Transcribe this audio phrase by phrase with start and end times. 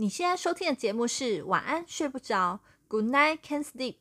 [0.00, 3.96] 你现在收听的节目是《晚安睡不着》，Good night can't sleep。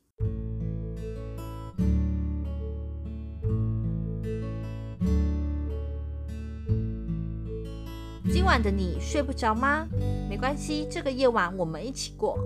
[8.31, 9.87] 今晚的你睡不着吗？
[10.29, 12.37] 没关系，这个夜晚我们一起过。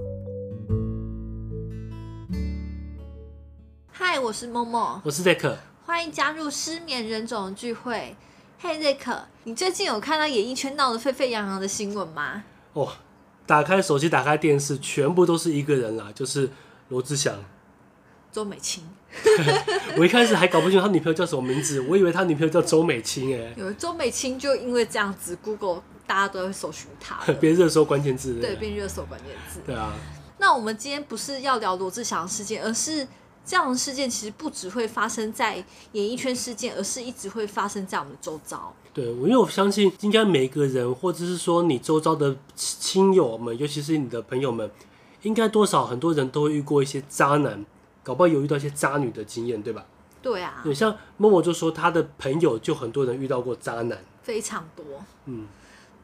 [3.92, 8.16] 嗨，我是默默，我是 Zack，欢迎加入失眠人种聚会。
[8.60, 12.46] 嘿，Zack，你最近有看到演艺圈闹得沸沸扬扬的新闻吗？
[12.72, 12.94] 哦。
[13.46, 16.50] 打开手机，打开电视，全部都是一个人啦，就是
[16.90, 17.44] 罗志祥、
[18.32, 18.84] 周美青。
[19.98, 23.54] 我一开始还搞不清楚他女朋友叫什么名字，我以为他女朋友叫周美青哎。
[23.58, 28.40] 有周美青，就因为这样子，Google 大家都会搜寻他， 变热搜关键字。
[28.40, 29.60] 对，变热搜关键字。
[29.66, 29.94] 对啊。
[30.38, 33.08] 那我们今天不是要聊罗志祥事件，而是。
[33.44, 35.56] 这样的事件其实不只会发生在
[35.94, 38.74] 演艺圈事件，而是一直会发生在我们的周遭。
[38.94, 44.70] 对，因为我相信，应该每个人，或者是说你周遭的亲友们，尤其是你的朋友们，
[45.24, 47.66] 应该多少很多人都会遇过一些渣男，
[48.04, 49.86] 搞不好有遇到一些渣女的经验，对吧？
[50.22, 50.62] 对啊。
[50.64, 54.86] 对，像默默就说他的朋友就很多人遇到过渣男，非常多。
[55.26, 55.48] 嗯，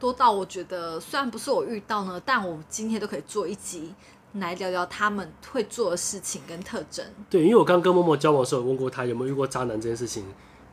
[0.00, 3.94] 多到我觉得，虽然不是我遇到呢，但我今天都可以做一集。
[4.34, 7.04] 来聊聊他们会做的事情跟特征。
[7.30, 10.24] 对，因为我刚跟默默交往的时候，我问过他有没有遇过渣男这件事情。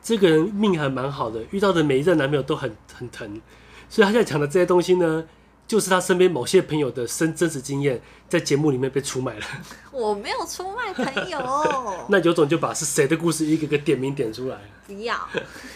[0.02, 3.40] 这个人命还蛮好的，遇到的每一任男朋友都很很疼。
[3.88, 5.24] 所以他现在讲的这些东西呢，
[5.66, 9.44] 就是他身边某些朋友的真真实经验，在节目里面被出卖了。
[9.90, 11.40] 我没有出卖朋友。
[12.08, 14.56] 那有种就把是谁的故事一个个点名点出来。
[14.86, 15.16] 不要。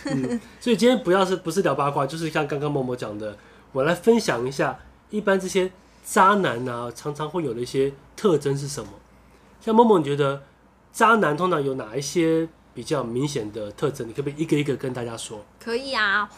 [0.04, 3.36] 嗯，所以今天不要是不是聊八卦，就是像刚刚默默讲的，
[3.72, 5.72] 我来分享一下一般这些。
[6.04, 8.90] 渣男啊，常常会有的一些特征是什么？
[9.60, 10.42] 像默默，你觉得
[10.92, 14.08] 渣男通常有哪一些比较明显的特征？
[14.08, 15.44] 你可不可以一个一个跟大家说？
[15.62, 16.28] 可以啊，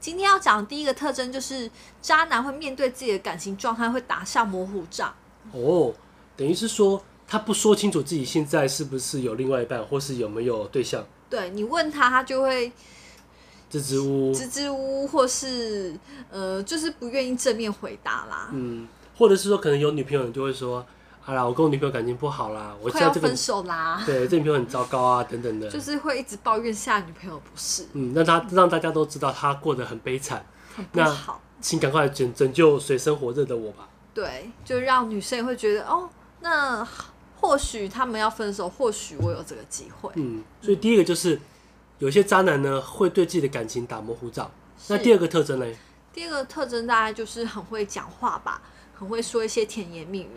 [0.00, 1.70] 今天要讲的第一个特征就是
[2.02, 5.14] 渣男会面对自己的感情状态会打上模糊仗。
[5.52, 5.94] 哦，
[6.36, 11.04] 等于是说他不说清楚自己现在是不是有另外一半，或是有没有对象。
[11.30, 12.70] 对，你问他，他就会。
[13.70, 15.98] 支支吾吾，支支吾吾，或是
[16.30, 18.50] 呃，就是不愿意正面回答啦。
[18.52, 18.86] 嗯。
[19.16, 20.84] 或者是说，可能有女朋友，你就会说
[21.22, 27.86] ：“好啦，我跟我女朋友感情不好啦，我现在这个快要分手啦。”对，这女朋友很糟糕啊，等等的，就是会一直抱怨下女朋友不是。
[27.92, 30.44] 嗯，让他让大家都知道他过得很悲惨，
[30.76, 31.40] 很不好。
[31.40, 33.88] 那请赶快拯拯救水深火热的我吧。
[34.12, 36.10] 对，就让女生也会觉得哦，
[36.40, 36.86] 那
[37.40, 40.10] 或许他们要分手，或许我有这个机会。
[40.16, 41.40] 嗯，所以第一个就是
[41.98, 44.50] 有些渣男呢，会对自己的感情打模糊照。
[44.88, 45.66] 那第二个特征呢？
[46.12, 48.60] 第二个特征大概就是很会讲话吧。
[49.04, 50.30] 很会说一些甜言蜜语，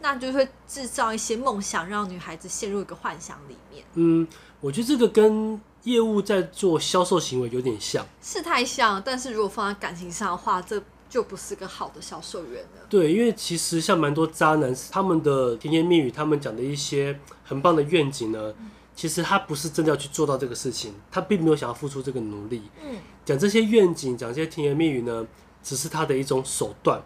[0.00, 3.84] 那就会制造一些梦想，让女孩子陷入一个幻想里面。
[3.94, 4.26] 嗯，
[4.60, 9.02] 我觉得这个跟业务在做销售行为有点像，是太像。
[9.04, 10.80] 但是如果放在感情上的话，这
[11.10, 12.86] 就不是个好的销售员了。
[12.88, 22.62] 对，因为其实像蛮多渣男，他们的甜言蜜语，他们讲的一些很棒的愿景呢，嗯、其实他不是真的要去做到这个事情，他并没有想要付出这个努力。
[22.80, 25.26] 嗯，讲这些愿景，讲这些甜言蜜语呢，
[25.62, 27.02] 只是他的一种手段。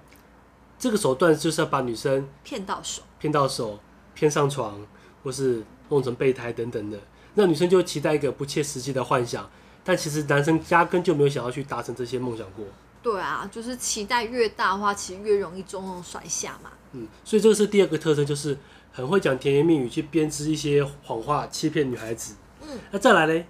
[0.79, 3.79] 这个手段就是要把女生骗到手，骗到手，
[4.15, 4.79] 骗上床，
[5.23, 6.99] 或是弄成备胎等等的，
[7.35, 9.49] 那女生就会期待一个不切实际的幻想，
[9.83, 12.65] 但其实男生压根就没有想要去达成这些梦想过。
[13.03, 16.71] 对啊，就是期待越大的话，其实越容易中庸甩下嘛。
[16.93, 18.59] 嗯，所以这个是第二个特征，就是
[18.93, 22.35] 很会讲甜言蜜语，去编织一些谎话，欺骗女孩子。
[22.63, 23.47] 嗯，那再来嘞？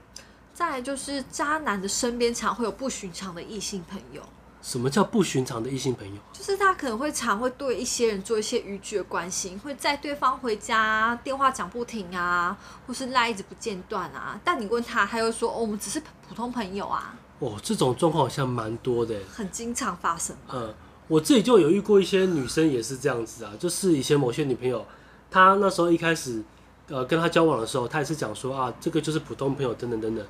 [0.53, 4.23] 再来就是渣男的身边常会有不寻常的异性朋友。
[4.67, 6.21] 什么叫不寻常的异性朋友？
[6.33, 14.41] 就是他可能会常会对一些人做一些逾矩的关心，会在对方回家，电话讲不停啊，或是赖一直不间断啊。
[14.43, 20.35] 但你问他，他又说：“哦，我们只是普通朋友啊。”哦，这种状况好像蛮多的，很经常发生。
[20.53, 20.75] 嗯，
[21.07, 24.85] 我自己就有遇过一些女生也是这样子啊，就是以前某些女朋友，
[25.31, 26.43] 她那时候一开始
[26.89, 30.27] 呃跟她交往的时候，她也是讲说啊，这个就是普通朋友等等等等，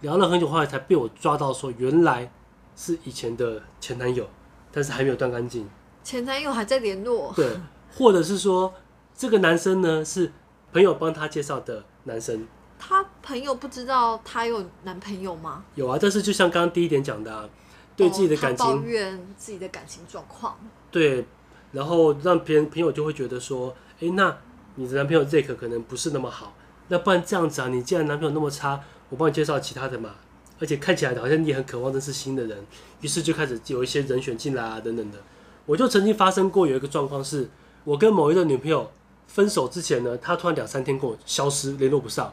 [0.00, 2.32] 聊了很久，后来才被我抓到说原来。
[2.76, 4.28] 是以前的前男友，
[4.72, 5.68] 但是还没有断干净。
[6.02, 7.32] 前男友还在联络。
[7.34, 7.48] 对，
[7.96, 8.74] 或者是说，
[9.16, 10.32] 这个男生呢是
[10.72, 12.46] 朋友帮他介绍的男生。
[12.78, 15.64] 他朋友不知道他有男朋友吗？
[15.74, 17.48] 有啊，但是就像刚刚第一点讲的啊，
[17.96, 20.58] 对自己的感情，哦，抱怨自己的感情状况。
[20.90, 21.24] 对，
[21.72, 24.36] 然后让别人朋友就会觉得说，哎，那
[24.74, 26.54] 你的男朋友 Zack 可能不是那么好，
[26.88, 30.16] 那不然这样子啊，你既然男朋友那么差，我帮你介绍其他的嘛。
[30.64, 32.64] 而且看起来好像你也很渴望认识新的人，
[33.02, 35.18] 于是就开始有一些人选进来啊，等等的。
[35.66, 37.50] 我就曾经发生过有一个状况是，
[37.84, 38.90] 我跟某一个女朋友
[39.26, 42.32] 分手之前呢，她突然两三天跟我消失，联络不上。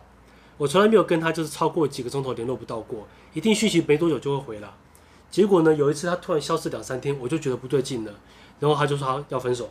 [0.57, 4.73] 我从来没有跟她就是超过几个钟头联络不到过，一定讯息没多久就会回了。
[5.29, 8.13] 结果呢，有一次她突然消失两三天，我就觉得不对劲了。
[8.61, 9.69] 然后她就说她要分手，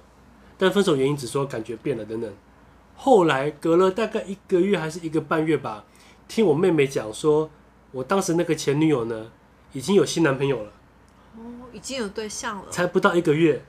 [0.58, 2.30] 但分手原因只说感觉变了等等。
[2.96, 5.84] 后来隔了大概一个月还是一个半月吧，
[6.28, 7.48] 听我妹妹讲说，
[7.92, 9.26] 我当时那个前女友呢，
[9.72, 10.70] 已经有新男朋友了。
[11.37, 11.42] 哦，
[11.72, 12.64] 已经有对象了。
[12.70, 13.64] 才不到一个月，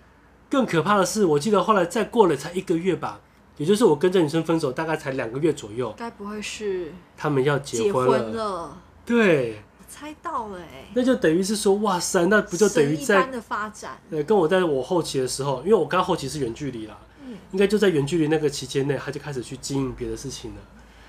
[0.50, 3.20] 更可怕的是，我记得后来再过了才一个月吧，
[3.58, 5.94] 也就是我跟这女生分手大概才两个月左右。
[5.98, 8.18] 该不会是他们要结婚了？
[8.18, 8.78] 结婚了。
[9.06, 9.62] 对。
[9.94, 14.00] 猜到了哎，那就等于是说，哇塞，那不就等于在的发展？
[14.10, 16.98] 对，跟我在我后期的时候，因为我刚后期是远距离啦，
[17.28, 20.62] 嗯，应该就在远距离那个期间内，他就开始去经营别的事情了，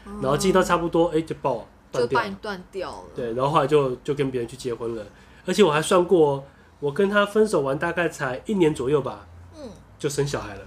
[0.06, 3.04] 嗯、然后经营到差不多，哎、欸，就爆断掉，断掉了。
[3.14, 5.06] 对，然后后来就就跟别人去结婚了，
[5.46, 6.44] 而且我还算过，
[6.80, 10.62] 我跟他分手完大概才一年左右吧，嗯，就生小孩了。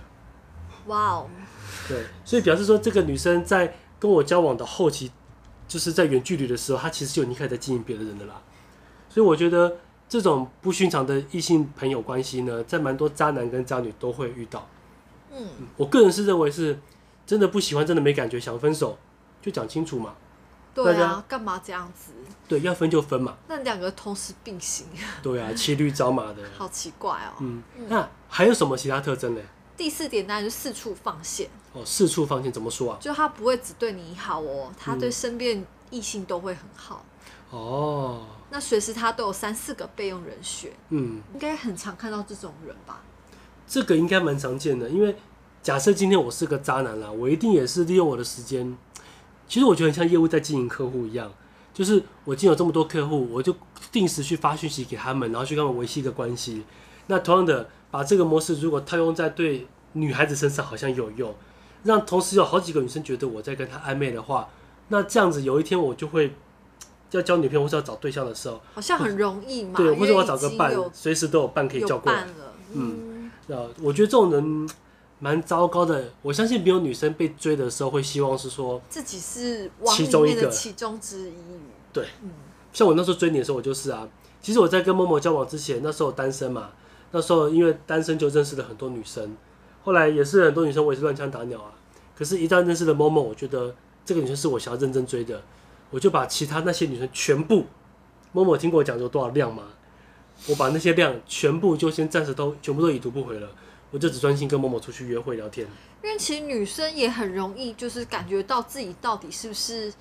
[0.87, 1.27] 哇哦，
[1.87, 5.11] 对，所以表示说，这个女生在跟我交往的后期。
[5.67, 8.39] 就是在远距离的时候，她其实就已经开始在经营别的人的啦，
[9.09, 9.77] 所以我觉得
[10.07, 14.69] 这种不寻常的异性朋友关系呢，在蛮多渣男跟渣女都会遇到。
[15.33, 16.79] 嗯，我个人是认为是
[17.25, 18.95] 真的不喜欢，真的没感觉，想分手
[19.41, 20.13] 就讲清楚嘛。
[20.83, 22.11] 对啊，干嘛这样子？
[22.47, 23.37] 对，要分就分嘛。
[23.47, 24.85] 那两个同时并行。
[25.23, 26.43] 对啊，骑驴找马的。
[26.57, 27.33] 好奇怪哦。
[27.39, 29.41] 嗯，那还有什么其他特征呢？
[29.77, 32.97] 第四点当然就是四处放线哦，四处放线怎么说啊？
[33.01, 37.03] 就他不会只对你好哦，他对身边异性都会很好
[37.51, 38.25] 哦。
[38.49, 43.01] 那随时他都有三四个备用人选，嗯，应该很常看到这种人吧？
[43.67, 45.15] 这个应该蛮常见的，因为
[45.63, 48.77] 假设今天我是个渣男啦，我一定也是利用我的时间。
[49.47, 51.31] 其实我觉得很像业务在经营客户一样，
[51.73, 53.55] 就是我已经有这么多客户，我就
[53.91, 56.63] 定时去发讯息给他们，然后去跟他们维系一个关系。
[57.07, 57.69] 那同样的。
[57.91, 61.33] 把这个模式如果套用在对女孩子身上，好像有用，
[61.83, 64.49] 让同时有好几个女生觉得我在跟她暧昧的话，
[64.89, 66.35] 那这样子有一天我就会
[67.11, 69.75] 要交女朋友或是要找对象的时候，好像很容易嘛。
[69.77, 72.27] 对，或者我找个伴，随时都有伴可以叫过来。
[72.73, 74.69] 嗯，嗯，我觉得这种人
[75.19, 76.11] 蛮糟糕的。
[76.21, 81.35] 我相信没有女生被追的时候会希望是说自己是其中一个其中之一。
[81.93, 82.29] 对，嗯，
[82.73, 84.07] 像我那时候追你的时候，我就是啊。
[84.41, 86.69] 其实我在跟某某交往之前，那时候单身嘛。
[87.11, 89.35] 那时候因为单身就认识了很多女生，
[89.83, 91.71] 后来也是很多女生我也是乱枪打鸟啊。
[92.17, 93.73] 可是，一旦认识了某某，我觉得
[94.05, 95.41] 这个女生是我想要认真追的，
[95.89, 97.65] 我就把其他那些女生全部，
[98.31, 99.63] 某某听过我讲有多少量吗？
[100.47, 103.49] 我把那些量全部就先暂时都全部都已读不回了，
[103.95, 105.65] 我就只专心跟某某出去约会聊天。
[106.03, 109.93] 因为其实女生也很容易就是感觉到自己到底是不是。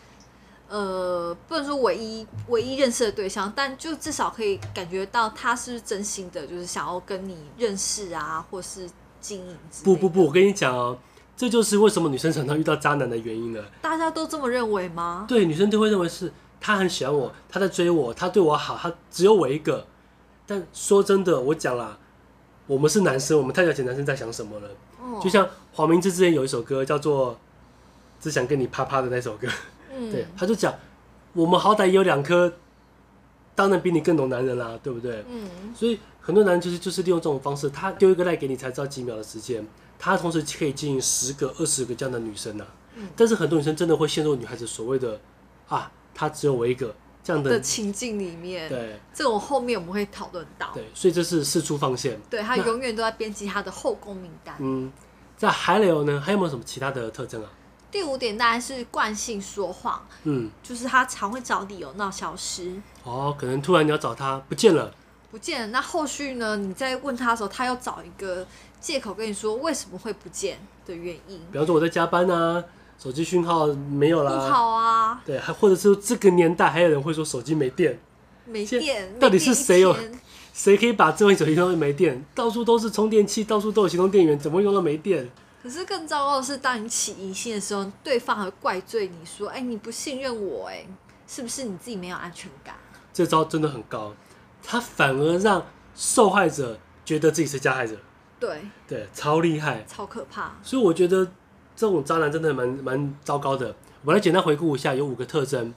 [0.66, 8.88] 呃，不能说唯一唯一认识的对象，但就至少可以感觉到他是真心的，就是想要跟你认识啊，或是
[9.20, 9.56] 经营。
[9.84, 10.98] 不不不，我跟你讲哦，
[11.36, 13.62] 这就是为什么女生常常遇到渣男的原因了。
[13.82, 15.26] 大家都这么认为吗？
[15.28, 19.86] 对，女生都会认为是他很喜欢我，他在追我，他对我好，他只有我一个。
[20.46, 21.98] 但说真的，我讲啦，
[22.66, 24.68] 我们是男生，我们太了解男生在想什么了。
[25.00, 25.20] 哦。
[25.22, 27.32] 就像黄明志之前有一首歌叫做
[28.20, 29.48] 《只想跟你啪啪》的那首歌。
[29.92, 30.74] 嗯、对，他就讲，
[31.34, 32.52] 我们好歹也有两颗，
[33.54, 35.24] 当然比你更懂男人啦，对不对？
[35.28, 39.64] 嗯，所以很多男人就是就是利用这种方式，他丢一个赖给你才知道几秒的时间，
[39.98, 42.74] 他同时可以经营十个、二十个这样的女生呐、啊。
[42.96, 45.20] 嗯，但是很多女生真的会陷入女孩子所谓的
[45.68, 46.94] 啊，他只有我一个
[47.24, 48.68] 这样的，的情境里面。
[48.68, 50.70] 对，这种后面我们会讨论到。
[50.74, 52.20] 对，所以这是四处放线。
[52.30, 54.54] 对，他永远都在编辑他的后宫名单。
[54.58, 54.92] 嗯，
[55.36, 57.50] 在还有呢，还有没有什么其他的特征啊？
[57.90, 62.74] 第五点大概是惯性说谎，嗯，就是他常会找理由闹消失。
[63.04, 64.92] 哦，可能突然你要找他不见了，
[65.30, 65.66] 不见了。
[65.68, 66.56] 那后续呢？
[66.56, 68.44] 你在问他的时候，他要找一个
[68.80, 71.40] 借口跟你说为什么会不见的原因。
[71.52, 72.64] 比方说我在加班啊，
[72.98, 75.22] 手机讯号没有啦，不好啊。
[75.24, 77.98] 对，还或者是这个年代还有人会说手机没电，
[78.46, 79.94] 没电，到底是谁有
[80.52, 82.24] 谁可以把智慧手机用到没电？
[82.34, 85.28] 到处都是充电器，到处都有行动电源，怎么用到没电？
[85.62, 90.86] 可是更糟糕的是，当你起疑心的时候，对方还会怪罪你说：“哎、欸，你不信任我，哎，
[91.26, 92.74] 是不是你自己没有安全感？”
[93.14, 94.14] 这招真的很高，
[94.62, 97.96] 他反而让受害者觉得自己是加害者。
[98.38, 100.52] 对对，超厉害，超可怕。
[100.62, 101.26] 所以我觉得
[101.76, 103.74] 这种渣男真的蛮蛮糟糕的。
[104.02, 105.72] 我们来简单回顾一下，有五个特征。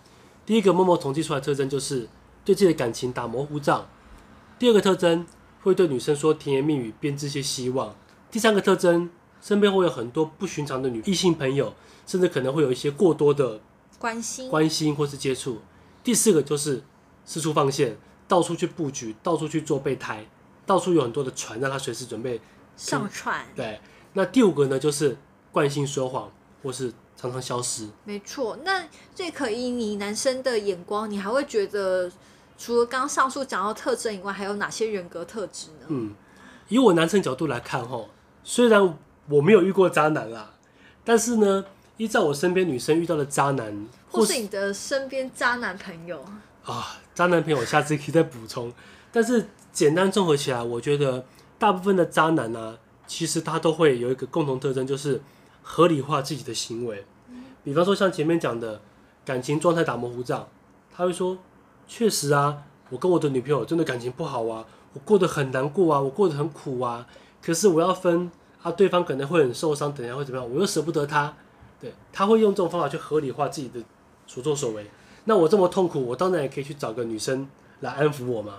[0.46, 2.08] 第一个，默默统计出来的特征就是
[2.46, 3.88] 对自己的感情打模糊仗。
[4.60, 5.25] 第二个特征，
[5.62, 7.96] 会对女生说甜言蜜语，编织些希望。
[8.32, 9.10] 第三个特征。
[9.39, 11.72] 身边会有很多不寻常的女异性朋友，
[12.08, 13.62] 甚至可能会有一些过多的
[14.00, 15.60] 关心、关心或是接触。
[16.04, 16.82] 第四个就是
[17.24, 17.96] 四处放线，
[18.27, 20.25] 到处去布局，到处去做备胎，
[20.66, 22.42] 到处有很多的船让他随时准备
[22.75, 23.46] 上船。
[23.56, 23.80] 对，
[24.13, 25.16] 那第五个呢，就是
[25.58, 27.90] 惯性说谎或是常常消失。
[28.04, 32.12] 没错，那这可以你男生的眼光，你还会觉得
[32.60, 35.88] 除了刚刚上述讲到特征以外，还有哪些人格特质呢？
[35.88, 36.14] 嗯。
[36.70, 38.10] 以我男生角度来看，吼，
[38.44, 38.98] 虽然
[39.30, 40.54] 我没有遇过渣男啦，
[41.04, 41.66] 但是呢，
[41.98, 46.24] 依照我身边女生遇到的渣男，或是你的身边渣男朋友
[46.66, 48.72] 啊，渣男朋友，下次可以再补充。
[49.12, 51.26] 但是简单综合起来，我觉得
[51.58, 55.22] 大部分的渣男呢、啊，其实他都会有一个共同特征，就是
[55.70, 57.06] 合理化自己的行为。
[57.62, 58.80] 比方说像前面讲的
[59.26, 60.48] 感情状态打模糊仗，
[60.90, 61.38] 他会说，
[61.86, 64.66] 确实啊，我跟我的女朋友真的感情不好啊。
[64.94, 67.06] 我过得很难过啊，我过得很苦啊，
[67.42, 68.32] 可是我要分
[68.64, 70.50] 啊，对方可能会很受伤，等下会怎么样？
[70.50, 71.36] 我又舍不得他，
[71.82, 73.82] 对，他会用这种方法去合理化自己的
[74.26, 74.90] 所作所为。
[75.26, 77.48] 那我这么痛苦，我当然也可以去找个女生
[77.82, 78.54] 来安抚我嘛，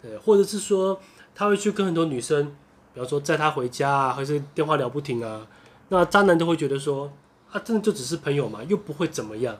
[0.00, 1.00] 对，或者是说
[1.34, 2.54] 他会去跟很多女生，
[2.94, 5.44] 比方说载他回家啊，还是电话聊不停啊，
[5.92, 7.12] 那渣男都会觉得说，
[7.50, 9.58] 啊，真的就只是朋友嘛，又不会怎么样，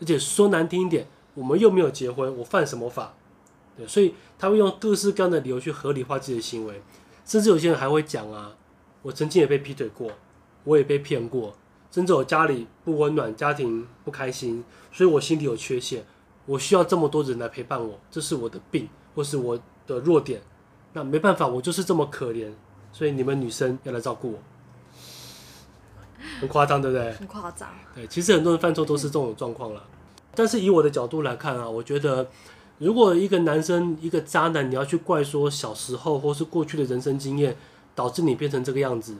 [0.00, 3.12] 而且说难听一点，我们又没有结婚，我犯什么法？
[3.76, 6.80] 对，所以他会用各式各样的理由去合理化自己的行为，
[7.26, 8.56] 甚至有些人还会讲啊，
[9.02, 10.10] 我曾经也被劈腿过，
[10.64, 11.54] 我也被骗过，
[11.90, 16.02] 甚至我家里不温暖，家庭不开心，所以我心里有缺陷，
[16.46, 20.40] 我需要这么多人来陪伴我，这是我的病或是我的弱点，
[20.94, 22.50] 那没办法，我就是这么可怜，
[22.90, 24.38] 所以你们女生要来照顾我，
[26.40, 27.12] 很夸张，对不对？
[27.12, 27.68] 很夸张。
[27.94, 29.82] 对，其实很多人犯错都是这种状况了，
[30.34, 32.28] 但是以我的角度来看啊，我觉得。
[32.78, 37.56] 如果一个男生一个渣男，你要去怪说小时候或是过去的人生经验
[37.94, 39.14] 导致你变成这个样子，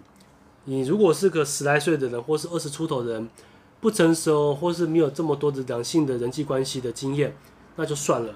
[0.64, 3.28] 你如果是个十来岁的人或是二十出头的人，
[3.80, 7.36] 不成熟或是没有这么多的良性的人际关系的经验，
[7.76, 8.34] 那就算了。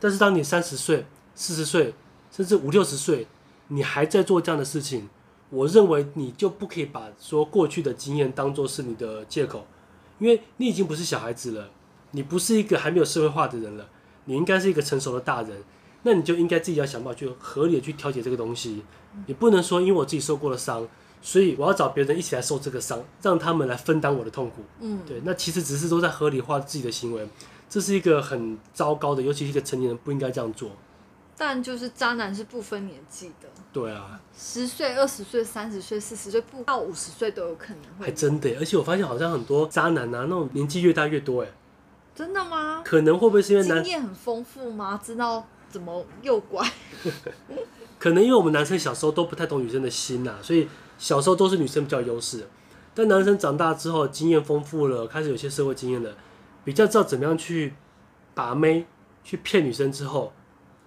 [0.00, 1.92] 但是当你三十岁、四十岁，
[2.32, 3.26] 甚至五六十岁，
[3.68, 5.06] 你还在做这样的事情，
[5.50, 9.66] 我认为你就不可以把说过去的经验当做是你的借口，
[10.18, 11.70] 因为你已经不是小孩子了，
[12.10, 13.88] 你不是一个还没有社会化的人了。
[14.24, 15.62] 你应该是一个成熟的大人，
[16.02, 18.82] 那你就应该自己要想办法去合理的去调节这个东西。
[19.26, 20.86] 你不能说因为我自己受过了伤，
[21.22, 24.62] 所以我要找别人一起来受这个伤，让他们来分担我的痛苦。
[24.80, 27.28] 嗯，对，那其实只是都在合理化自己的行为，
[27.70, 30.70] 这是一个很糟糕的，尤其是一个成年人不应该这样做。
[31.36, 33.48] 但就是渣男是不分年纪的。
[33.72, 38.06] 对啊，十岁、二十岁、三十岁、四十岁，不到五十岁都有可能会。
[38.06, 41.48] 还真的，而且我发现好像很多渣男啊，那种年纪越大越多，哎。
[42.14, 42.80] 真的吗？
[42.82, 44.98] 可能会不会是因为男经验很丰富吗？
[45.04, 46.66] 知道怎么诱拐？
[47.98, 50.66] 可能因为我们男生小时候都不太懂女生的心呐、啊，所以
[50.96, 52.48] 小时候都是女生比较优势。
[52.94, 56.16] 但男生长大之后，经验丰富了，开始有些社会经验了，
[56.64, 57.74] 比较知道怎么样去
[58.34, 58.86] 把妹、
[59.22, 60.32] 去骗女生之后，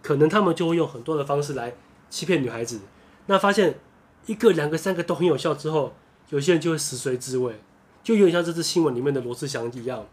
[0.02, 1.76] 可能他们就会用很多的方式来
[2.10, 2.80] 欺骗女孩子。
[3.28, 3.80] 那发现
[4.26, 5.94] 一个、两个、三个都很有效之后，
[6.30, 7.60] 有些人就会食髓知味，
[8.04, 10.06] 就有点像这次新闻里面的罗志祥一样。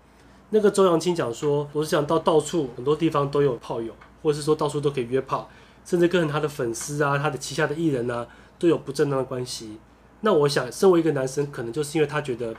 [0.51, 5.51] 那个周扬青讲说，罗志祥到到处很多地方都有炮友，或者是说到处都可以约炮，
[5.85, 8.27] 甚至跟他的粉丝啊、他的旗下的艺人啊
[8.59, 9.79] 都有不正当的关系。
[10.21, 12.55] 那我想，身为一个男生，可能就是因为他觉得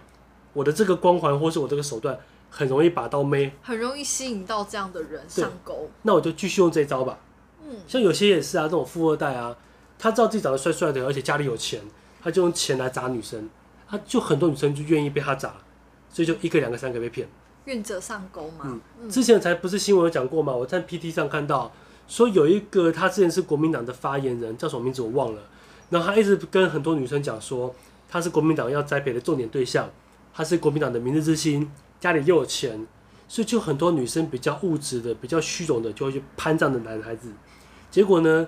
[0.53, 2.17] 我的这个光环，或是我这个手段，
[2.49, 5.89] 很容易把到妹，很容易吸引到这样的人上钩。
[6.03, 7.19] 那我就继续用这招吧。
[7.63, 9.55] 嗯，像有些也是啊，这种富二代啊，
[9.99, 11.81] 他知道自己长得帅帅的，而且家里有钱，
[12.21, 13.49] 他就用钱来砸女生，
[13.87, 15.53] 他就很多女生就愿意被他砸，
[16.09, 17.27] 所以就一个、两个、三个被骗。
[17.65, 18.79] 愿者上钩嘛。
[19.01, 20.53] 嗯，之前才不是新闻有讲过吗？
[20.55, 21.71] 我在 PT 上看到
[22.07, 25.41] 说有一个他之前是国民党的发言人，叫什么名字我忘了。
[25.89, 27.75] 然后他一直跟很多女生讲说
[28.07, 29.89] 他是国民党要栽培的重点对象，
[30.33, 32.85] 他是国民党的明日之星，家里又有钱，
[33.27, 37.31] 所以就很多女生比较物质的、比较虚荣的就会去攀这样的男孩子。
[37.89, 38.47] 结果呢，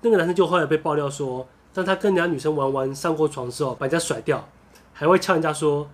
[0.00, 4.48] 那个男生就后来被爆料说，当他跟人家女生玩完上过床之后，把人家甩掉，
[4.92, 5.88] 还会呛人家说：“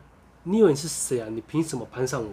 [0.45, 1.29] 你以为你是谁啊？
[1.31, 2.29] 你凭什么攀上我？”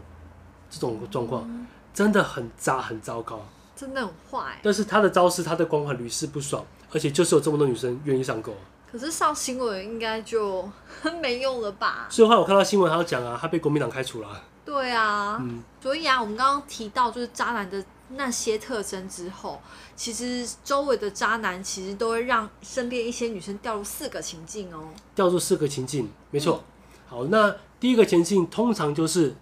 [0.69, 3.45] 这种状况真的很渣，很糟糕，
[3.75, 4.59] 真的很坏。
[4.63, 8.53] 但是他的招式，他的光环屡试不爽，而且就是有这么多女生愿意上钩。
[8.97, 10.69] 可是上新闻应该就
[11.01, 12.07] 很没用了吧？
[12.09, 14.41] 所以后来我看到新闻，他要讲啊，他被国民党开除了。
[14.63, 19.61] 对啊，嗯，所以啊，我们刚刚提到就是渣男的那些特征之后，
[19.95, 24.89] 其实周围的渣男其实都会让身边一些女生掉入四个情境哦。
[25.13, 26.63] 掉入四个情境，没错。
[26.65, 29.35] 嗯、好，那第一个情境通常就是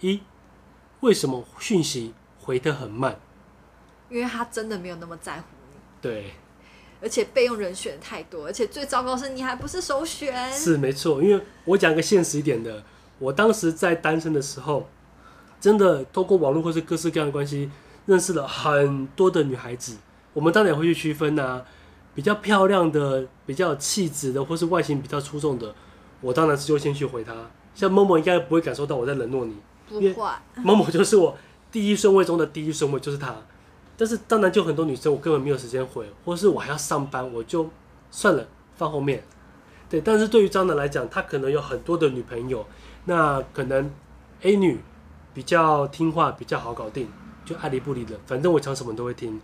[0.00, 0.20] 一。
[1.00, 3.18] 为什么讯息回得很慢？
[4.08, 5.76] 因为他真的没有那么在乎你。
[6.00, 6.32] 对，
[7.02, 10.52] 而且备用人选太多，而且最糟糕是你还不是首选。
[10.52, 12.84] 是没错，因为我讲个现实一点的，
[13.18, 14.88] 我当时在单身的时候，
[15.60, 17.68] 真的透过网络或是各式各样的关系，
[18.06, 19.96] 认识了很多的女孩子。
[20.32, 21.64] 我们当然也会去区分啊，
[22.14, 25.74] 比较漂亮的、比较有气质的，或是外形比较出众的，
[26.20, 27.34] 我当然是优先去回她。
[27.74, 29.56] 像某某应该不会感受到我在冷落你。
[29.88, 30.14] 不会，
[30.62, 31.36] 某某就是我
[31.72, 33.34] 第一顺位中的第一顺位，就是他。
[34.02, 37.70] 但是当然就很多女生我根本没有时间回，或是我还要上班，我就
[38.10, 38.44] 算了，
[38.74, 39.22] 放后面。
[39.88, 42.66] 对，但是对于渣男来讲，他可能有很多的女朋友，
[43.04, 43.88] 那可能
[44.40, 44.80] A 女
[45.32, 47.08] 比较听话，比较好搞定，
[47.44, 49.40] 就爱理不理的，反正我讲什么都会听。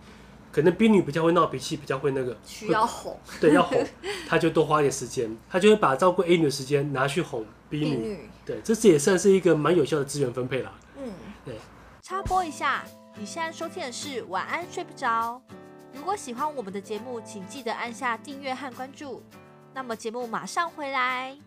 [0.51, 3.81] 可能 B 女比较会闹脾气，比较会那个需要哄，对，要哄，
[4.27, 10.73] 他就多花一点时间，他就会把照顾 A 女的时间拿去哄 B 女，B 女对，这次也算是一个蛮有效的资源分配啦。
[10.97, 11.13] 嗯，
[11.45, 11.55] 对。
[12.01, 12.83] 插播一下，
[13.19, 15.41] 你现在收听的是晚安睡不着。
[15.93, 19.21] 如果喜欢我们的节目，请记得按下订阅和关注。
[19.73, 21.37] 那么节目马上回来。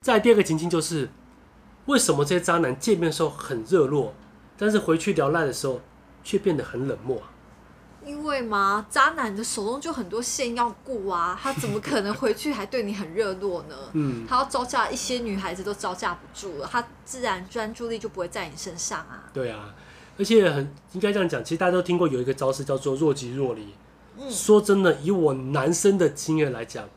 [0.00, 1.08] 再第二个情境就是，
[1.86, 4.12] 为什么这些渣男见面的时候很热络，
[4.58, 5.80] 但是回去聊赖的时候
[6.24, 7.22] 却变得很冷漠？
[8.04, 13.74] 因为嘛，渣男的手中就很多线要顾啊， 他怎么可能回去还对你很热络呢？
[13.92, 19.24] 嗯，他要招架一些女孩子都招架不住了，他自然专注力就不会在你身上啊。
[19.32, 19.74] 对啊，
[20.18, 23.74] 而且很应该这样讲，其实大家都听过有一个招式叫做若即若离。
[24.18, 26.88] 嗯，说真的，以我男生的经验来讲，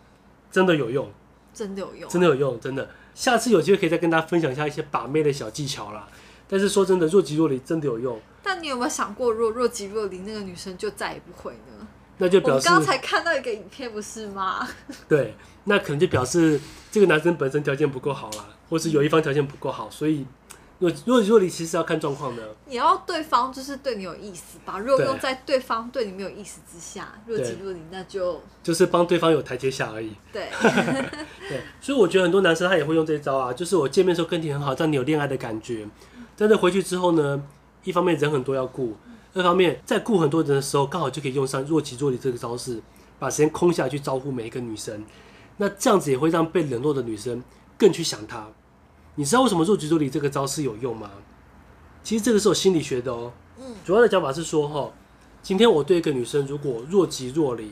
[0.52, 1.10] 真的有用，
[1.54, 2.90] 真的有用，真的有用，真的。
[3.16, 6.08] 下次有机会可以再跟大家分享一下一些把妹的小技巧啦。
[6.48, 8.20] 但是说真的，若即若离真的有用。
[8.42, 11.88] 但你有没有想过，若若即若离，那个女生就再也不会呢？
[12.18, 14.68] 那就表示刚才看到一个影片，不是吗？
[15.08, 15.36] 对，
[15.66, 16.60] 那可能就表示
[16.92, 20.26] 这个男生本身条件不够好啦，或是有一方条件不够好，所以。
[20.80, 22.56] 若若即若离，其实要看状况的。
[22.68, 24.78] 你要对方就是对你有意思吧？
[24.78, 30.14] 如果用在对方对你没有意思之下，若即若离，那就就是帮对方有台阶下而已。
[30.32, 30.50] 对
[31.50, 35.84] 对，所以我觉得很多男生他也会用这一招啊，就是我见面的时候跟你很好，让你有恋爱的感觉。
[36.38, 37.44] 但是回去之后呢，
[37.84, 38.96] 一方面人很多要顾，
[39.34, 42.80] 二方面在顾很多人的时候，刚好就可以用上若即若离这个招式，
[43.18, 45.04] 把时间空下来去招呼每一个女生。
[45.58, 47.44] 那这样子也会让被冷落的女生
[47.78, 48.48] 更去想他。
[49.16, 51.10] 你知道为什么若即若离这个招式有用吗？
[52.04, 53.34] 其实这个是有心理学的哦。
[53.60, 54.92] 嗯，主要的讲法是说，哈，
[55.42, 57.72] 今天我对一个女生如果若即若离，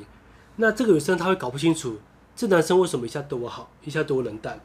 [0.56, 1.98] 那这个女生她会搞不清楚，
[2.36, 4.60] 这男生为什么一下对我好，一下对我冷淡，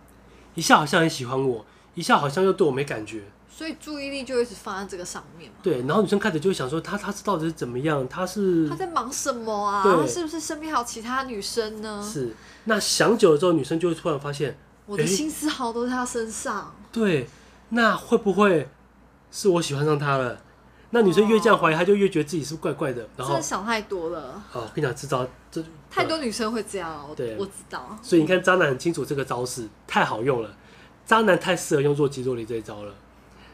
[0.54, 3.24] 一下好像很喜欢我，一下好像又对我没感觉。
[3.61, 5.53] 所以注意力就一直放在这个上面。
[5.62, 8.09] 对，然后女生开始就会想说，他他是到底是怎么样？
[8.09, 9.83] 他是他在忙什么啊？
[9.85, 12.03] 他是不是身边还有其他女生呢？
[12.03, 12.35] 是。
[12.64, 14.57] 那想久了之后，女生就会突然发现。
[14.87, 16.57] 我的心思好都在他身上。
[16.57, 16.73] 欸。
[16.90, 17.29] 对，
[17.68, 18.66] 那会不会
[19.31, 20.40] 是我喜欢上他了？
[20.92, 23.07] 那女生越这样怀疑，她就越觉得自己是怪怪的。
[23.14, 24.42] 然后真的想太多了。
[24.55, 27.07] 哦，跟你讲，这招这太多女生会这样。
[27.14, 27.99] 对，我知道。
[28.03, 30.57] 所以你看，渣男很清楚这个招式太好用了，
[31.05, 32.94] 渣男太适合用若即若离这一招了。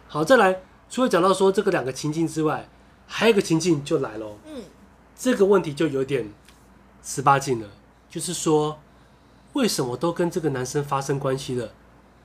[0.08, 2.68] 好，再来，除了讲到说这个两个情境之外，
[3.06, 4.38] 还有一个情境就来了。
[4.46, 4.62] 嗯，
[5.16, 6.32] 这个问题就有点
[7.02, 7.68] 十八禁了，
[8.08, 8.78] 就是说。
[9.52, 11.72] 为什么都跟这个男生发生关系了，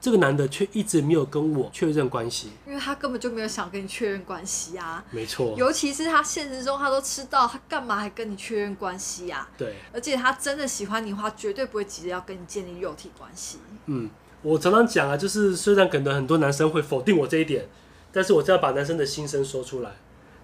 [0.01, 2.51] 这个男的却一直没有跟我确认关系？
[2.67, 5.01] 因为他根本就没有想跟你确认关系啊。
[5.11, 9.47] 没错，尤其是他现实中他都知道，他干嘛还跟你确认关系呀？
[9.57, 13.59] 对，而且他真的喜欢你的话，绝对不会急着要跟你建立肉体关系。
[13.85, 14.09] 嗯，
[14.43, 17.67] 我常常讲啊，就是虽然可能很多男生会否定我这一点，
[18.11, 19.91] 但是我就要把男生的心声说出来，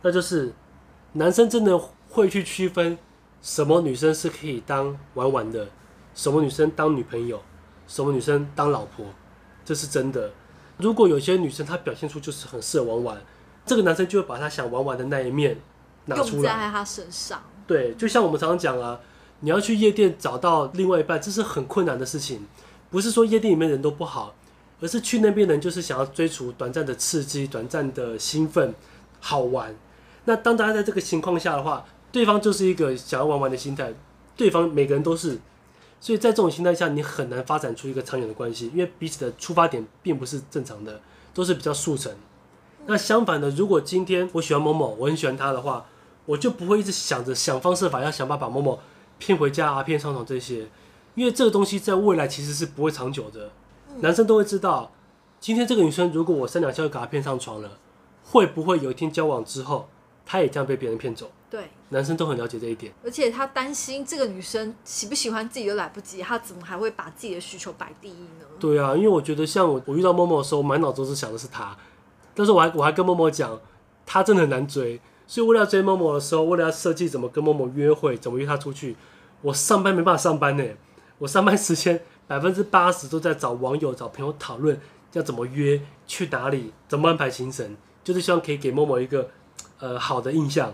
[0.01, 0.53] 那就是
[1.13, 1.77] 男生真的
[2.10, 2.97] 会去区分
[3.41, 5.67] 什么女生是可以当玩玩的。
[6.13, 7.39] 什么女生当女朋友，
[7.88, 9.05] 什么女生当老婆，
[9.63, 10.31] 这是真的。
[10.77, 13.21] 如果有些女生她表现出就是很适合玩玩，
[13.67, 15.60] 这个男生就会把他想玩玩的那一面
[16.05, 17.43] 拿出来用在他身上。
[17.67, 18.99] 对，就像我们常常讲啊，
[19.41, 22.47] 你要去夜店找到另外一半，这是很困难的事情。
[22.89, 24.34] 不是说夜店里面人都不好，
[24.82, 28.73] 而是去那边人就是想要追逐短暂的刺激、短暂的兴奋、
[29.19, 29.76] 好玩。
[30.26, 33.93] 那当大家在这个情况下的话，对方就是一个想要玩玩的心态，
[34.36, 35.39] 对方每个人都是。
[36.00, 41.02] 所以在这种心态下，你很难发展出一个长远的关系，因为彼此的出发点并不是正常的，
[41.34, 42.13] 都是比较速成。
[42.86, 45.86] 那相反的，如果今天我喜欢某某，我很喜欢他的话，
[46.26, 48.80] 我就不会一直想着想方设法要想办法把某某
[49.17, 50.67] 骗回家啊、骗上床这些，
[51.17, 53.49] 因为这个东西在未来其实是不会长久的。
[54.01, 54.91] 男生都会知道，
[55.39, 57.80] 今天这个女生如果我三两下就给她骗上床了，
[58.23, 59.89] 会不会有一天交往之后，
[60.23, 61.32] 她也这样被别人骗走？
[61.49, 68.45] 对，男生都很了解这一点，而且他担心这个女生喜不喜欢自己都来不及，他怎么还会把自己的需求摆第一呢？
[68.60, 71.75] 对啊，因为我觉得像我，我遇到默默的时候，满脑子都是想的是他，
[72.36, 73.60] 但是我还我还跟默默讲，
[74.06, 78.95] 他真的很难追，所以为了要追默默的时候，为了要设计怎么跟默默约会，怎么约他出去，
[79.41, 80.65] 我上班没办法上班呢，
[81.19, 84.80] 我上班时间百分之八十都在找网友、找朋友讨论
[85.13, 89.30] 要怎么约，去哪里，怎么安排行程，就是希望可以给某某一个
[89.80, 90.73] 呃好的印象。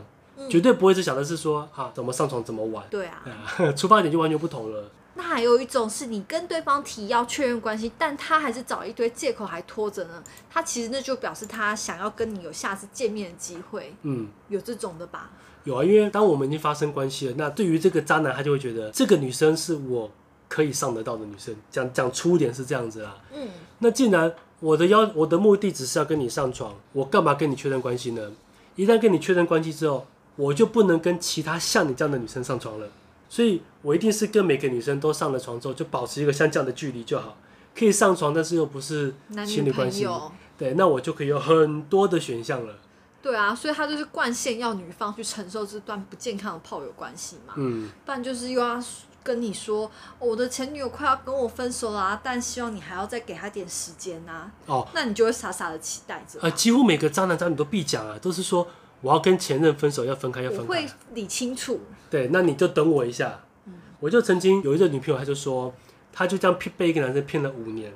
[0.50, 2.84] 绝对不会是想的是说啊，怎么上床怎么玩。
[2.90, 3.24] 对啊，
[3.78, 4.90] 出发点就完全不同了。
[5.14, 10.24] 那还有一种是你跟对方提要确认关系，但他还是找一堆借口还拖着呢。
[10.50, 13.94] 他其实那就表示他想要跟你有下次见面的机会。
[14.02, 15.30] 嗯，有这种的吧？
[15.66, 20.10] 有啊，因为当我们已经发生关系了，那对于这个渣男，他就会觉得这个女生是我
[20.54, 21.56] 可以上得到的女生。
[21.72, 23.18] 讲讲粗一点是这样子啦。
[23.34, 23.48] 嗯，
[23.80, 28.32] 那既然我的要我的目的只是要跟你上床，我干嘛跟你确认关系呢？
[28.76, 32.88] 一旦跟你确认关系之后，我就不能跟其他像你这样的女生上床了。
[33.30, 37.36] 所以我一定是跟每个女生都上了床之后，就保持一个像这样的距离就好，
[37.76, 39.16] 可以上床，但是又不是
[39.48, 40.08] 情侣关系。
[40.56, 42.76] 对，那我就可以有很多的选项了。
[43.24, 47.54] 对啊，所以他就是惯性要女方去承受这段不健康的炮友关系嘛。
[47.58, 47.90] 嗯。
[48.06, 48.80] 不然就是又要
[49.24, 54.52] 跟你说，哦，我的前女友快要跟我分手啦啊，但希望你还要再给他点时间啊。
[54.66, 54.88] 哦。
[54.94, 56.40] 那你就会傻傻的期待着。
[56.42, 58.68] 呃，几乎每个渣男渣女都必讲啊，都是说
[59.02, 60.64] 我要跟前任分手，要分开，要分开。
[60.66, 61.80] 我会理清楚。
[62.10, 63.40] 对，那你就等我一下。
[63.66, 63.74] 嗯。
[64.00, 65.74] 我就曾经有一个女朋友，她就说，
[66.12, 67.94] 她就这样骗被一个男生骗了五年，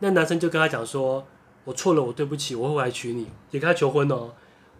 [0.00, 1.26] 那男生就跟她讲说，
[1.64, 4.32] 我错了，我对不起，我会回来娶你，也跟她求婚哦。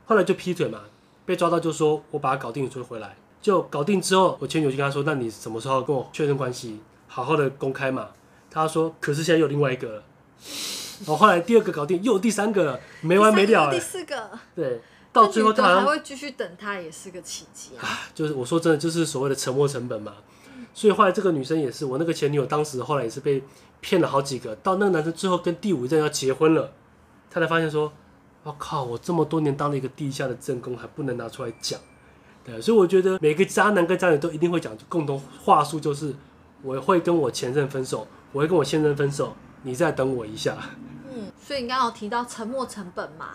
[0.06, 0.82] 后来就劈腿嘛，
[1.24, 3.16] 被抓到就说我把他搞定，就回来。
[3.46, 8.08] 就搞定之后，我前女友就跟他说：“那你什么时候跟我确认关系，好好的公开嘛？”
[8.50, 10.02] 他说：“可是现在有另外一个了。”
[11.06, 13.70] 然后后来第二个搞定，又有第三个了，没完没了。
[13.70, 14.80] 第四个，对，
[15.12, 17.86] 到最后他还会继续等他，也是个奇迹啊。
[18.12, 20.14] 就是我说真的，就是所谓的沉没成本嘛。
[20.74, 23.44] 所以后来这个女生也是，我那个前女友当时后来也是被
[23.80, 26.72] 骗了好几个，到那个男生最后跟第五任要结婚了，
[27.30, 27.92] 他才发现说。
[28.42, 28.84] 我靠！
[28.84, 31.80] 我这么多年当了一个地下的正宫，还不能拿出来讲，
[32.46, 36.14] 对，所以我觉得每个渣男跟渣女都一定会讲共同话术，就是
[36.62, 40.56] 我会跟我前任分手，我会跟我现任分手，你再等我一下。
[41.12, 43.30] 嗯，所以你刚刚有提到沉默成本嘛？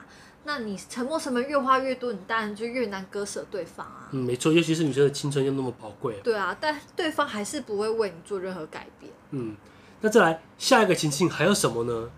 [0.46, 4.08] 那你沉默成本越花越多，你当然就越难割舍对方啊。
[4.12, 6.20] 嗯，没错，尤其是女生的青春又那么宝贵。
[6.24, 9.12] 对啊，但对方还是不会为你做任何改变。
[9.32, 9.56] 嗯，
[10.00, 12.10] 那再来下一个情境还有什么呢？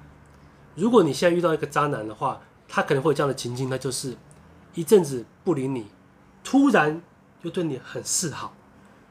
[0.76, 2.40] 如果你现在遇到一个渣男的话。
[2.76, 4.16] 他可能会有这样的情境，那就是
[4.74, 5.86] 一阵子不理你，
[6.44, 7.02] 突然
[7.44, 8.54] 就对你很示好，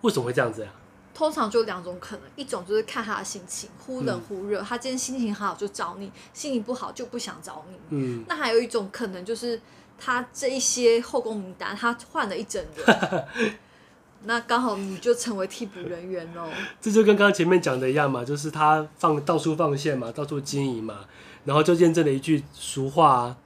[0.03, 0.69] 为什么会这样子呀？
[1.15, 7.77] 通常就两种可能，一种就是看他的心情，忽冷忽热，嗯、他今天心情好就找你，心情不好就不想找你。
[7.91, 9.61] 嗯，那还有一种可能就是
[9.99, 13.25] 他这一些后宫名单，他换了一整人，
[14.25, 16.49] 那刚好你就成为替补人员喽。
[16.81, 21.01] 这就跟刚刚前面讲的一样嘛，就是他放到处放线嘛，到处经营嘛，
[21.45, 23.37] 然后就验证了一句俗话啊。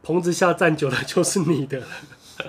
[0.00, 1.82] 棚子下站久了就是你的，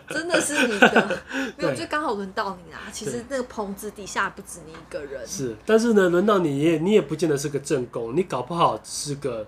[0.09, 1.21] 真的是你的，
[1.57, 2.79] 没有就刚好轮到你啦。
[2.91, 9.47] 其实那个棚子底下不止你一个人，是，但是呢，轮到你也你也不见得是个正宫，你搞不好是个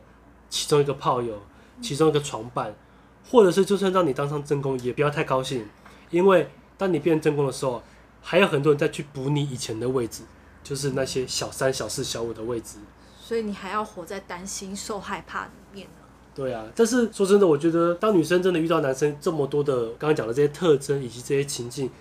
[0.49, 1.41] 其中一个炮友，
[1.81, 2.73] 其中一个床伴，
[3.29, 5.67] 或者是就算让你当上正宫，也不要太高兴，
[6.09, 7.83] 因为当你变成正宫的时候，
[8.21, 10.23] 还有很多人再去补你以前的位置，
[10.63, 12.77] 就是那些小三、小四、小五的位置，
[13.19, 15.49] 所以你还要活在担心、受害怕。
[16.33, 21.91] 对啊，但是说真的，我觉得当女生真的遇到男生这么多的刚刚讲的这些特征以及这些情境，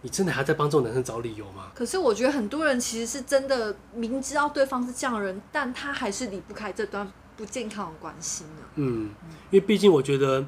[0.00, 1.70] 你真的还在帮这种男生找理由吗？
[1.74, 8.50] 可是我觉得很多人其实是真的明知道对方是这样的人，但他还是离不开这段不健康的关系呢。
[8.76, 9.10] 嗯，
[9.50, 10.46] 因为毕竟我觉得，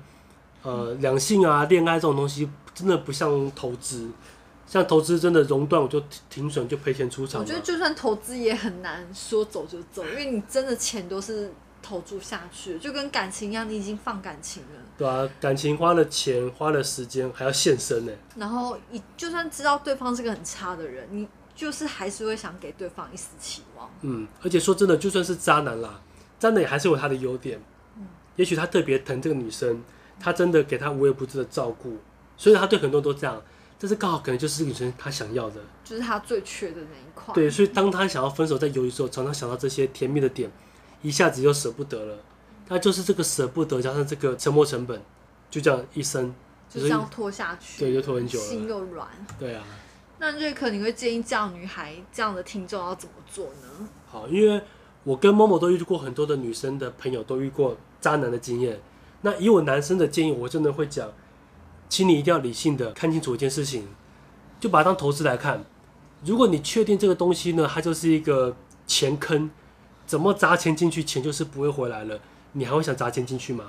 [0.62, 4.08] 呃，两性啊，恋爱这种东西真的不像投资，
[4.66, 7.42] 像投资真的熔断我就停损就赔钱出场。
[7.42, 11.52] 我觉得就算投资也很难说走就走，因为你真的钱都是。
[11.86, 14.68] 投注下去，就跟感情一样，你已经放感情了。
[14.98, 18.12] 对啊，感情花了钱，花了时间，还要献身呢。
[18.34, 23.88] 然后你就算知道对方是个很差的人，你就是还是会想给对方一丝期望。
[24.00, 26.00] 嗯，而且说真的，就算是渣男啦，
[26.40, 27.60] 渣男也还是有他的优点。
[27.96, 29.84] 嗯，也许他特别疼这个女生，
[30.18, 31.98] 他真的给她无微不至的照顾，
[32.36, 33.40] 所以他对很多人都这样。
[33.78, 37.34] 但是刚好可能就是女生她想要的，就是他最缺的那一块。
[37.34, 40.50] 对，所以当他想要分手在犹豫的时候，常常想到这些甜蜜的点。
[41.06, 42.18] 一下子就舍不得了，
[42.68, 45.00] 他就是这个舍不得加上这个沉没成本，
[45.48, 46.34] 就这样一生
[46.68, 49.06] 就这样拖下去，对，就拖很久了，心又软。
[49.38, 49.62] 对啊，
[50.18, 53.88] 那瑞克，你会建议这样女孩、这样的听众要怎么做呢？
[54.08, 54.60] 好，因为
[55.04, 58.80] 我跟某某都遇过很多的女生的朋友，都遇过渣男的经验。
[59.20, 61.12] 那以我男生的建议，我真的会讲，
[61.88, 63.86] 请你一定要理性的看清楚一件事情，
[64.58, 65.64] 就把它当投资来看。
[66.24, 68.56] 如果你确定这个东西呢，它就是一个
[68.88, 69.48] 钱坑。
[70.06, 72.18] 怎么砸钱进去，钱就是不会回来了。
[72.52, 73.64] 你还会想砸钱进去吗？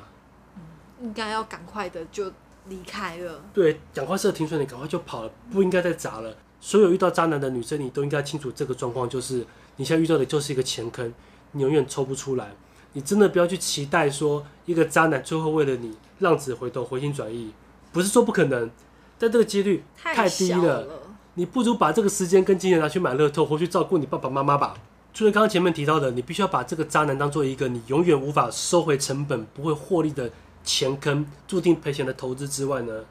[0.56, 2.32] 嗯，应该要赶快的就
[2.70, 3.44] 离开了。
[3.54, 6.36] 对，赶快设停损，你赶快就跑了，不应该再砸了。
[6.62, 9.46] 所有遇到渣男的女生，你都应该清楚这个状况，就是
[9.76, 11.14] 你现在遇到的就是一个钱坑，
[11.52, 12.52] 你永远抽不出来。
[12.94, 17.54] 你真的不要去期待说一个渣男最后为了你浪子回头、回心转意，
[17.92, 18.72] 不是说不可能，
[19.20, 20.82] 但这个几率太低了。
[20.82, 21.00] 了
[21.36, 24.76] 你不如把这个时间跟金钱拿去买乐透，回去照顾你爸爸妈妈吧。
[25.18, 30.30] 除了刚刚前面提到的，你必须要把这个渣男当做一个你永远无法收回成本、不会获利的
[30.64, 33.04] 钱坑、注定赔钱的投资之外呢，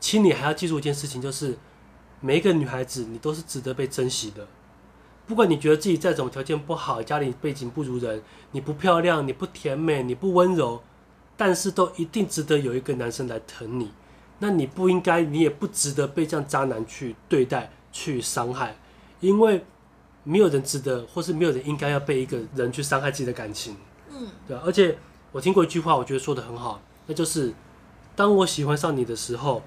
[0.00, 1.58] 请你还要记住一件事情，就是
[2.20, 4.46] 每一个女孩子，你都是值得被珍惜的。
[5.26, 10.82] 不管你觉得自己再怎么条件不好，家里背景不如人，你不漂亮，你不甜美，你不温柔，
[11.36, 13.92] 但是都一定值得有一个男生来疼你。
[14.38, 18.78] 那你不应该，你也不值得被这样渣男去对待、去伤害，
[19.20, 19.62] 因为
[20.24, 23.76] 没有人值得，或是没有人应该要被一个人去伤害自己的感情。
[24.10, 24.62] 嗯，对啊。
[24.64, 24.98] 而且
[25.32, 27.52] 我听过一句话，我觉得说的很好，那就是
[28.14, 29.62] 当我喜欢上你的时候，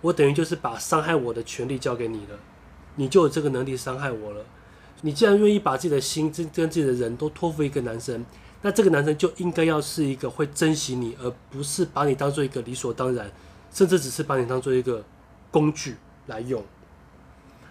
[0.00, 2.38] 我等于就是把伤害我的权利交给你了，
[2.94, 4.44] 你就有这个能力伤害我了。
[5.02, 8.24] 你既然愿意把自己的心跟跟自己的人都托付一个男生，
[8.62, 13.30] 那这个男生就应该要是一个会珍惜你，而不是把你当做一个理所当然，
[13.72, 15.04] 甚至只是把你当做一个
[15.50, 16.62] 工具来用。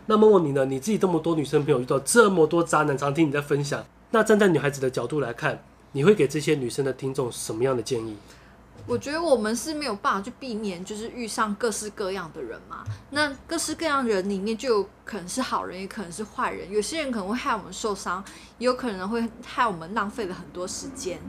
[0.07, 0.65] 那么问你呢？
[0.65, 5.63] 你自己这么多女生朋友遇到这么多渣男，常听你在分享，那站在女孩子的角度来看，
[5.93, 8.15] 你会给这些女生的听众什么样的建议？
[8.87, 12.83] 我觉得我们是没有办法去避免，就是遇上各式各样的人嘛。
[13.09, 16.71] 那各式各样的人里面，就有可能是好人，也可能是坏人。
[16.71, 18.23] 有些人可能会害我们受伤，
[18.59, 21.19] 也有可能会害我们浪费了很多时间。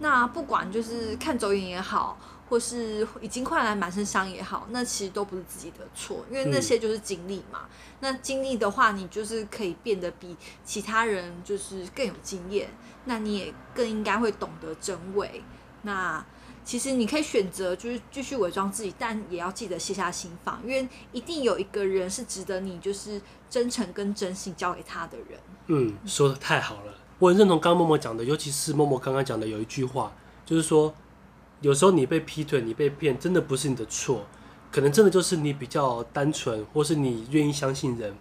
[0.00, 2.18] 那不管就是看走眼也好，
[2.48, 7.60] 或是已经快来满身伤也好，那其实都不是自己的错，因为那些就是经历嘛。
[7.62, 12.68] 嗯、那经历的话，你就是可以变得比其他人就是更有经验，
[13.06, 15.42] 那你也更应该会懂得真伪。
[15.82, 16.24] 那
[16.64, 25.38] 其实你可以选择就是继续伪装自己，但也要记得卸下心防，因为一定有一个人是值得你就是真诚跟真心交给他的人。
[25.66, 30.12] 嗯，说的太好了，我很认同刚刚默默讲的，尤其是默默刚刚讲的有一句话，
[30.46, 30.94] 就是说
[31.64, 34.26] 有时候你被劈腿、你被骗，真的不是你的错，
[34.70, 38.14] 可能真的就是你比较单纯，或是你愿意相信人，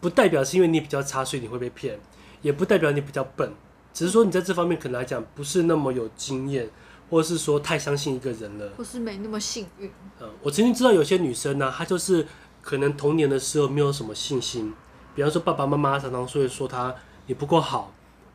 [0.00, 2.00] 不代表是因为你比较差，所以你会被骗，
[2.42, 3.54] 也不代表你比较笨，
[3.92, 6.68] 只是说你在这方面可能来讲不是那么有经验。
[7.10, 9.88] 或是说太相信一个人了，或是没那么幸运。
[10.20, 12.26] 嗯，我曾经知道有些女生呢、啊，她就是
[12.62, 14.72] 可能童年的时候没有什么信心，
[15.14, 16.92] 比方说爸爸妈妈常常会说她
[17.26, 17.92] 你不够好，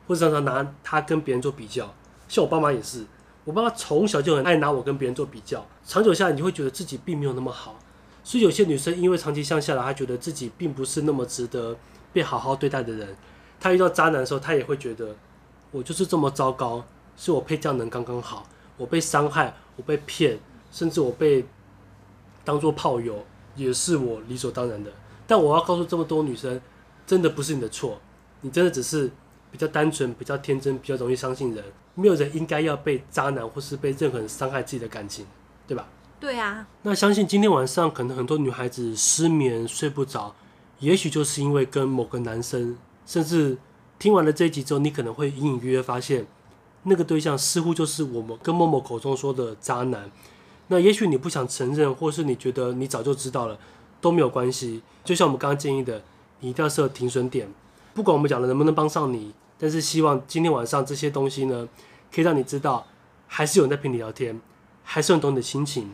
[0.08, 1.94] 或者常常拿她跟别人做比较。
[2.30, 3.06] 像我爸妈也是，
[3.50, 7.80] 我爸妈从小就很爱拿我跟别人做比较，长久下来你会觉得自己并没有那么好。
[8.24, 11.76] 所以有些女生因为长期向下来，她觉得自己并不是那么值得
[12.14, 13.18] 被好好对待的人。
[13.60, 15.16] 她遇到渣男的时候，她也会觉得
[15.72, 16.86] 我就是这么糟糕，
[17.18, 18.46] 是我配这样的人刚刚好。
[18.78, 20.38] 我被伤害，我被骗，
[20.72, 21.44] 甚至我被
[22.46, 24.92] 当做炮友，也是我理所当然的。
[25.26, 26.62] 但我要告诉这么多女生，
[27.08, 28.00] 真的不是你的错，
[28.42, 29.10] 你真的只是
[29.52, 31.64] 比较单纯、比较天真、比较容易相信人。
[31.96, 35.26] 没有人应该要被渣男或是被任何人伤害自己的感情，
[35.68, 35.88] 对吧？
[36.20, 36.66] 对啊。
[36.84, 40.34] 那相信今天晚上可能很多女孩子失眠睡不着，
[40.80, 43.58] 也许就是因为跟某个男生，甚至
[43.98, 46.26] 听完了这一集之后，你可能会隐隐约约发现。
[46.84, 50.10] 那个对象似乎就是我们跟某某口中说的渣男，
[50.68, 53.60] 那也许你不想承认，或是你觉得你早就知道了，
[54.00, 54.82] 都没有关系。
[55.04, 56.02] 就像我们刚刚建议的，
[56.40, 57.50] 你一定要设停损点，
[57.94, 61.68] 不管我们讲的能不能帮上你，但是希望今天晚上这些东西呢，
[62.14, 62.88] 可以让你知道，
[63.28, 64.40] 还是有人在陪你聊天，
[64.84, 65.94] 还是很懂你的心情。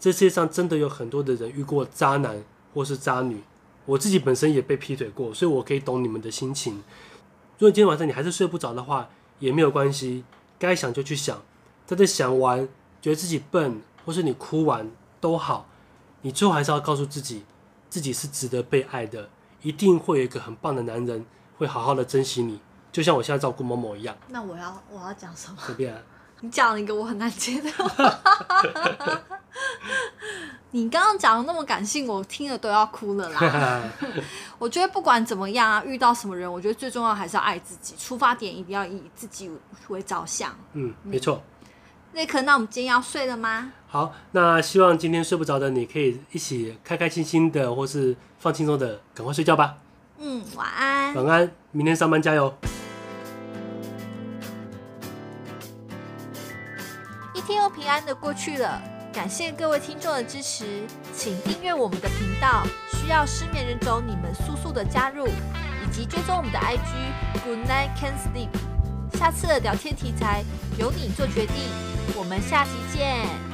[0.00, 2.42] 这世界上真的有很多的人遇过渣男
[2.74, 3.42] 或是渣女，
[3.86, 6.74] 我自己本身也被劈腿过，所以我可以懂你们的心情。
[7.58, 10.24] 如果今天晚上你还是睡不着的话，也没有关系，
[10.58, 11.42] 该想就去想，
[11.86, 12.68] 在这想完，
[13.00, 15.68] 觉得自己笨，或是你哭完都好，
[16.22, 17.44] 你最后还是要告诉自己，
[17.88, 19.30] 自己是值得被爱的，
[19.64, 21.26] 一定会有一个很棒的男人
[21.58, 22.60] 会好好的珍惜你，
[22.92, 24.14] 就像我现在照顾某某一样。
[24.28, 25.56] 那我要我要讲什么？
[25.58, 26.00] 随便啊。
[26.40, 28.20] 你讲了一个我很难接的话。
[30.72, 33.82] 你刚刚讲的那么感性，我听了都要哭了啦。
[34.58, 39.50] 我觉得不管怎么样啊，遇到什么人，我觉得最重要还是要爱自己，出发点一定要以自己
[39.88, 40.54] 为着想。
[40.74, 41.40] 嗯，没错。
[42.14, 43.72] 那可那我们今天要睡了吗？
[43.88, 49.78] 好，那希望今天睡不着的你可以一起开开心心的，或是放轻松的，赶快睡觉吧。
[50.18, 51.12] 嗯，晚安。
[51.16, 52.54] 晚安，明天上班加油。
[57.34, 58.80] 一天又平安的过去了。
[59.12, 62.64] 感谢各位听众的支持，请订阅我们的频道。
[62.92, 68.48] 需要失眠人种，你们速速的加入，以及追踪我们的 IG Good Night Can Sleep。
[69.18, 70.44] 下次的聊天题材
[70.78, 71.54] 由你做决定，
[72.16, 73.53] 我们下期见。